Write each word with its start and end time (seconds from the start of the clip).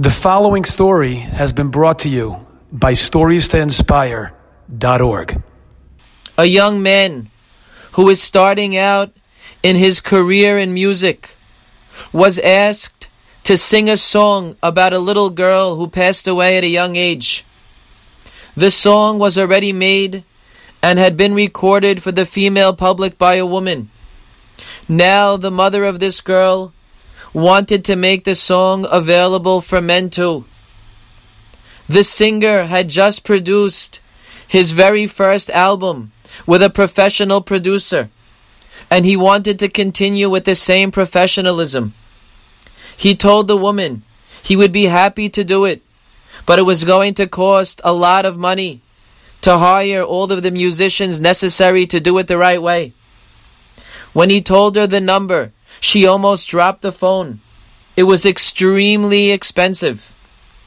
The 0.00 0.08
following 0.08 0.64
story 0.64 1.16
has 1.16 1.52
been 1.52 1.68
brought 1.68 1.98
to 1.98 2.08
you 2.08 2.46
by 2.72 2.94
StoriesToInspire.org. 2.94 5.42
A 6.38 6.44
young 6.46 6.82
man 6.82 7.30
who 7.92 8.08
is 8.08 8.22
starting 8.22 8.78
out 8.78 9.12
in 9.62 9.76
his 9.76 10.00
career 10.00 10.56
in 10.56 10.72
music 10.72 11.36
was 12.14 12.38
asked 12.38 13.08
to 13.42 13.58
sing 13.58 13.90
a 13.90 13.98
song 13.98 14.56
about 14.62 14.94
a 14.94 14.98
little 14.98 15.28
girl 15.28 15.76
who 15.76 15.86
passed 15.86 16.26
away 16.26 16.56
at 16.56 16.64
a 16.64 16.68
young 16.68 16.96
age. 16.96 17.44
The 18.56 18.70
song 18.70 19.18
was 19.18 19.36
already 19.36 19.74
made 19.74 20.24
and 20.82 20.98
had 20.98 21.18
been 21.18 21.34
recorded 21.34 22.02
for 22.02 22.10
the 22.10 22.24
female 22.24 22.74
public 22.74 23.18
by 23.18 23.34
a 23.34 23.44
woman. 23.44 23.90
Now 24.88 25.36
the 25.36 25.50
mother 25.50 25.84
of 25.84 26.00
this 26.00 26.22
girl 26.22 26.72
wanted 27.32 27.84
to 27.84 27.96
make 27.96 28.24
the 28.24 28.34
song 28.34 28.86
available 28.90 29.60
for 29.60 29.80
men 29.80 30.10
too. 30.10 30.44
The 31.88 32.04
singer 32.04 32.64
had 32.64 32.88
just 32.88 33.24
produced 33.24 34.00
his 34.46 34.72
very 34.72 35.06
first 35.06 35.50
album 35.50 36.12
with 36.46 36.62
a 36.62 36.70
professional 36.70 37.40
producer, 37.40 38.10
and 38.90 39.04
he 39.04 39.16
wanted 39.16 39.58
to 39.58 39.68
continue 39.68 40.28
with 40.28 40.44
the 40.44 40.56
same 40.56 40.90
professionalism. 40.90 41.94
He 42.96 43.14
told 43.14 43.48
the 43.48 43.56
woman 43.56 44.02
he 44.42 44.56
would 44.56 44.72
be 44.72 44.84
happy 44.86 45.28
to 45.30 45.44
do 45.44 45.64
it, 45.64 45.82
but 46.46 46.58
it 46.58 46.62
was 46.62 46.84
going 46.84 47.14
to 47.14 47.26
cost 47.26 47.80
a 47.84 47.92
lot 47.92 48.26
of 48.26 48.36
money 48.36 48.82
to 49.42 49.58
hire 49.58 50.02
all 50.02 50.30
of 50.30 50.42
the 50.42 50.50
musicians 50.50 51.20
necessary 51.20 51.86
to 51.86 52.00
do 52.00 52.18
it 52.18 52.26
the 52.28 52.36
right 52.36 52.60
way. 52.60 52.92
When 54.12 54.30
he 54.30 54.42
told 54.42 54.76
her 54.76 54.86
the 54.86 55.00
number, 55.00 55.52
she 55.80 56.06
almost 56.06 56.48
dropped 56.48 56.82
the 56.82 56.92
phone. 56.92 57.40
It 57.96 58.04
was 58.04 58.24
extremely 58.24 59.30
expensive. 59.30 60.14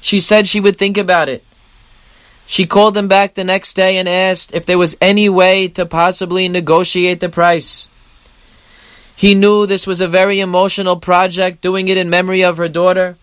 She 0.00 0.20
said 0.20 0.48
she 0.48 0.60
would 0.60 0.76
think 0.76 0.98
about 0.98 1.28
it. 1.28 1.44
She 2.46 2.66
called 2.66 2.96
him 2.96 3.08
back 3.08 3.34
the 3.34 3.44
next 3.44 3.74
day 3.74 3.96
and 3.96 4.08
asked 4.08 4.52
if 4.54 4.66
there 4.66 4.78
was 4.78 4.96
any 5.00 5.28
way 5.28 5.68
to 5.68 5.86
possibly 5.86 6.48
negotiate 6.48 7.20
the 7.20 7.28
price. 7.28 7.88
He 9.16 9.34
knew 9.34 9.64
this 9.64 9.86
was 9.86 10.00
a 10.00 10.08
very 10.08 10.40
emotional 10.40 10.96
project, 10.96 11.60
doing 11.60 11.88
it 11.88 11.96
in 11.96 12.10
memory 12.10 12.42
of 12.42 12.56
her 12.56 12.68
daughter, 12.68 13.16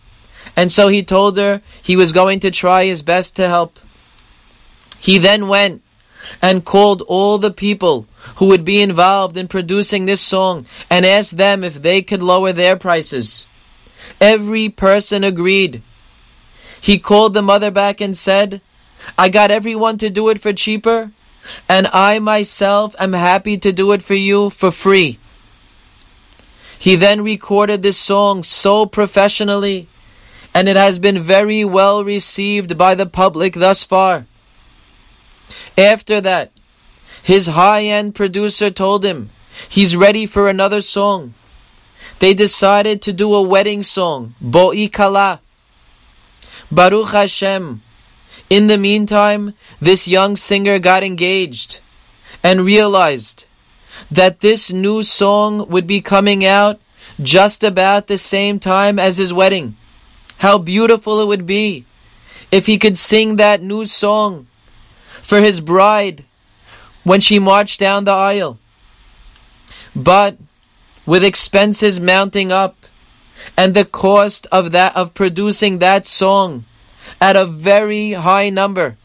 and 0.56 0.72
so 0.72 0.88
he 0.88 1.04
told 1.04 1.38
her 1.38 1.62
he 1.82 1.96
was 1.96 2.12
going 2.12 2.40
to 2.40 2.52
try 2.52 2.86
his 2.86 3.02
best 3.02 3.36
to 3.36 3.48
help. 3.48 3.78
He 5.00 5.18
then 5.18 5.48
went 5.48 5.84
and 6.42 6.66
called 6.66 7.02
all 7.08 7.38
the 7.38 7.52
people 7.52 8.06
who 8.36 8.48
would 8.48 8.64
be 8.64 8.82
involved 8.82 9.38
in 9.38 9.48
producing 9.48 10.06
this 10.06 10.22
song 10.22 10.66
and 10.90 11.06
asked 11.06 11.38
them 11.38 11.64
if 11.64 11.82
they 11.82 12.02
could 12.02 12.22
lower 12.22 12.54
their 12.54 12.76
prices. 12.76 13.48
Every 14.20 14.70
person 14.70 15.24
agreed. 15.24 15.82
He 16.80 17.00
called 17.00 17.34
the 17.34 17.42
mother 17.42 17.72
back 17.72 18.02
and 18.02 18.18
said, 18.18 18.62
I 19.18 19.30
got 19.30 19.52
everyone 19.52 19.98
to 19.98 20.10
do 20.10 20.30
it 20.30 20.40
for 20.40 20.54
cheaper, 20.54 21.12
and 21.68 21.88
I 21.88 22.20
myself 22.20 22.96
am 23.00 23.14
happy 23.14 23.58
to 23.58 23.72
do 23.72 23.92
it 23.92 24.02
for 24.02 24.14
you 24.14 24.50
for 24.50 24.72
free. 24.72 25.18
He 26.78 26.96
then 26.96 27.24
recorded 27.24 27.82
this 27.82 27.98
song 27.98 28.44
so 28.44 28.86
professionally, 28.86 29.88
and 30.54 30.68
it 30.68 30.76
has 30.76 30.98
been 30.98 31.22
very 31.22 31.64
well 31.64 32.04
received 32.04 32.78
by 32.78 32.96
the 32.96 33.06
public 33.06 33.54
thus 33.54 33.84
far. 33.84 34.26
After 35.78 36.22
that, 36.22 36.52
his 37.24 37.48
high 37.48 37.86
end 37.86 38.16
producer 38.16 38.70
told 38.70 39.06
him 39.06 39.30
he's 39.70 39.96
ready 39.96 40.26
for 40.26 40.50
another 40.50 40.82
song. 40.82 41.34
They 42.20 42.34
decided 42.34 43.02
to 43.04 43.14
do 43.14 43.34
a 43.34 43.42
wedding 43.42 43.84
song, 43.84 44.36
Bo'i 44.44 44.92
Kala. 44.92 45.42
Baruch 46.72 47.12
Hashem. 47.12 47.82
In 48.50 48.68
the 48.68 48.78
meantime, 48.78 49.54
this 49.80 50.08
young 50.08 50.38
singer 50.38 50.80
got 50.80 51.04
engaged 51.04 51.80
and 52.44 52.62
realized 52.62 53.46
that 54.10 54.40
this 54.40 54.72
new 54.72 55.04
song 55.04 55.68
would 55.70 55.86
be 55.86 56.02
coming 56.02 56.46
out 56.46 56.80
just 57.22 57.64
about 57.64 58.08
the 58.08 58.18
same 58.18 58.60
time 58.60 58.98
as 59.00 59.18
his 59.18 59.34
wedding. 59.34 59.76
How 60.38 60.58
beautiful 60.58 61.22
it 61.22 61.28
would 61.28 61.46
be 61.46 61.86
if 62.52 62.66
he 62.66 62.78
could 62.78 62.98
sing 62.98 63.36
that 63.36 63.62
new 63.62 63.86
song 63.86 64.48
for 65.22 65.40
his 65.42 65.62
bride 65.62 66.26
when 67.04 67.22
she 67.22 67.40
marched 67.40 67.80
down 67.80 68.04
the 68.04 68.12
aisle. 68.12 68.60
But 69.96 70.38
with 71.06 71.24
expenses 71.24 72.00
mounting 72.00 72.52
up 72.52 72.78
and 73.58 73.74
the 73.74 73.86
cost 73.86 74.48
of 74.52 74.72
that 74.72 74.96
of 74.96 75.14
producing 75.14 75.80
that 75.80 76.06
song 76.06 76.66
at 77.20 77.36
a 77.36 77.46
very 77.46 78.14
high 78.14 78.50
number, 78.50 78.98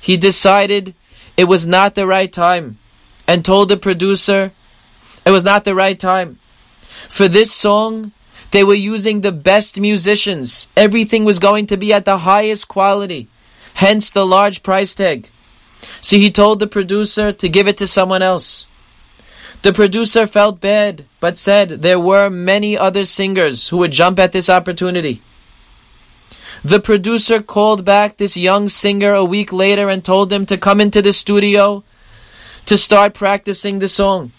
he 0.00 0.16
decided 0.16 0.94
it 1.36 1.44
was 1.44 1.66
not 1.66 1.94
the 1.94 2.06
right 2.06 2.32
time 2.32 2.78
and 3.26 3.44
told 3.44 3.68
the 3.68 3.76
producer 3.76 4.52
it 5.24 5.30
was 5.30 5.44
not 5.44 5.64
the 5.64 5.74
right 5.74 5.98
time. 5.98 6.38
For 7.08 7.28
this 7.28 7.52
song, 7.52 8.12
they 8.50 8.62
were 8.62 8.74
using 8.74 9.20
the 9.20 9.32
best 9.32 9.80
musicians. 9.80 10.68
Everything 10.76 11.24
was 11.24 11.38
going 11.38 11.66
to 11.66 11.76
be 11.76 11.92
at 11.92 12.04
the 12.04 12.18
highest 12.18 12.68
quality. 12.68 13.28
Hence 13.74 14.10
the 14.10 14.26
large 14.26 14.62
price 14.62 14.94
tag. 14.94 15.30
So 16.00 16.16
he 16.16 16.30
told 16.30 16.58
the 16.60 16.66
producer 16.66 17.32
to 17.32 17.48
give 17.48 17.68
it 17.68 17.76
to 17.78 17.86
someone 17.86 18.22
else. 18.22 18.66
The 19.62 19.72
producer 19.72 20.26
felt 20.26 20.60
bad, 20.60 21.06
but 21.20 21.38
said 21.38 21.82
there 21.82 22.00
were 22.00 22.28
many 22.28 22.76
other 22.76 23.04
singers 23.04 23.68
who 23.68 23.78
would 23.78 23.92
jump 23.92 24.18
at 24.18 24.32
this 24.32 24.50
opportunity. 24.50 25.22
The 26.62 26.80
producer 26.80 27.42
called 27.42 27.84
back 27.84 28.16
this 28.16 28.36
young 28.36 28.68
singer 28.68 29.12
a 29.12 29.24
week 29.24 29.52
later 29.52 29.88
and 29.88 30.04
told 30.04 30.32
him 30.32 30.46
to 30.46 30.56
come 30.56 30.80
into 30.80 31.02
the 31.02 31.12
studio 31.12 31.82
to 32.66 32.78
start 32.78 33.14
practicing 33.14 33.78
the 33.78 33.88
song. 33.88 34.32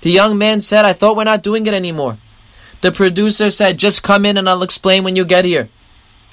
The 0.00 0.10
young 0.10 0.38
man 0.38 0.60
said, 0.60 0.84
I 0.84 0.92
thought 0.92 1.16
we're 1.16 1.24
not 1.24 1.42
doing 1.42 1.66
it 1.66 1.74
anymore. 1.74 2.18
The 2.80 2.92
producer 2.92 3.50
said, 3.50 3.78
just 3.78 4.02
come 4.02 4.24
in 4.24 4.36
and 4.36 4.48
I'll 4.48 4.62
explain 4.62 5.04
when 5.04 5.16
you 5.16 5.24
get 5.24 5.44
here. 5.44 5.68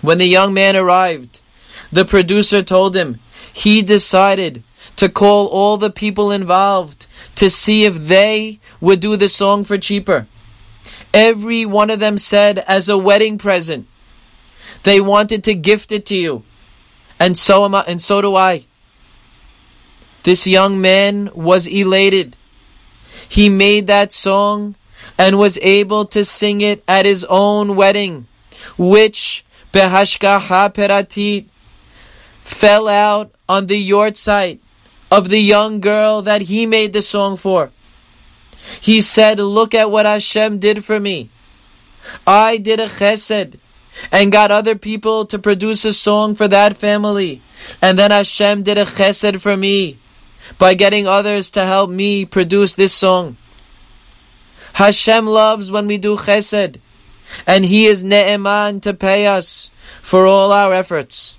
When 0.02 0.18
the 0.18 0.25
young 0.25 0.53
man 0.53 0.75
arrived, 0.75 1.41
the 1.91 2.06
producer 2.06 2.63
told 2.63 2.96
him, 2.96 3.19
he 3.53 3.81
decided 3.81 4.63
to 4.96 5.09
call 5.09 5.47
all 5.47 5.78
the 5.78 5.90
people 5.90 6.31
involved 6.31 7.07
to 7.35 7.50
see 7.50 7.85
if 7.85 7.96
they 7.96 8.59
would 8.79 9.00
do 9.00 9.16
the 9.16 9.29
song 9.29 9.63
for 9.63 9.78
cheaper. 9.78 10.28
Every 11.13 11.66
one 11.66 11.90
of 11.90 12.00
them 12.00 12.18
said, 12.18 12.59
as 12.59 12.88
a 12.88 12.97
wedding 12.97 13.38
present, 13.38 13.88
they 14.84 15.02
wanted 15.02 15.44
to 15.44 15.53
gift 15.53 15.91
it 15.91 16.06
to 16.07 16.16
you. 16.16 16.44
And 17.19 17.38
so 17.38 17.66
am 17.66 17.75
I, 17.75 17.84
and 17.88 18.02
so 18.02 18.22
do 18.22 18.35
I. 18.35 18.66
This 20.23 20.47
young 20.47 20.79
man 20.79 21.29
was 21.34 21.68
elated. 21.68 22.38
He 23.28 23.50
made 23.50 23.88
that 23.88 24.13
song 24.13 24.75
and 25.18 25.38
was 25.38 25.58
able 25.62 26.06
to 26.06 26.23
sing 26.23 26.62
it 26.62 26.84
at 26.88 27.06
his 27.06 27.25
own 27.25 27.75
wedding, 27.75 28.28
which 28.78 29.46
behashgacha 29.73 30.73
peratit 30.73 31.47
fell 32.52 32.88
out 32.88 33.34
on 33.48 33.68
the 33.68 33.90
yahrzeit 33.90 34.60
of 35.10 35.30
the 35.30 35.40
young 35.40 35.80
girl 35.80 36.22
that 36.22 36.44
he 36.44 36.66
made 36.66 36.94
the 36.94 37.02
song 37.02 37.38
for. 37.38 37.72
He 38.80 39.02
said, 39.02 39.40
Look 39.40 39.74
at 39.74 39.90
what 39.90 40.06
Hashem 40.06 40.60
did 40.60 40.86
for 40.86 41.00
me. 41.00 41.30
I 42.28 42.58
did 42.58 42.80
a 42.80 42.88
chesed 42.88 43.58
and 44.12 44.32
got 44.32 44.52
other 44.52 44.76
people 44.76 45.26
to 45.26 45.40
produce 45.40 45.86
a 45.86 45.94
song 45.94 46.36
for 46.36 46.48
that 46.48 46.78
family. 46.78 47.42
And 47.82 47.98
then 47.98 48.12
Hashem 48.12 48.64
did 48.64 48.78
a 48.78 48.86
chesed 48.86 49.42
for 49.42 49.58
me 49.58 49.98
by 50.58 50.74
getting 50.74 51.08
others 51.08 51.50
to 51.52 51.66
help 51.66 51.90
me 51.90 52.26
produce 52.26 52.74
this 52.74 52.94
song. 52.94 53.38
Hashem 54.74 55.26
loves 55.26 55.72
when 55.72 55.88
we 55.88 55.98
do 55.98 56.16
chesed, 56.18 56.80
and 57.46 57.66
He 57.66 57.86
is 57.86 58.04
ne'eman 58.04 58.82
to 58.82 58.94
pay 58.94 59.28
us 59.28 59.70
for 60.02 60.26
all 60.26 60.52
our 60.52 60.74
efforts. 60.74 61.38